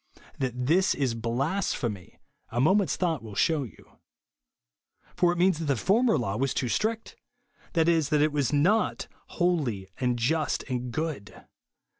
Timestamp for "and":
9.99-10.17, 10.63-10.91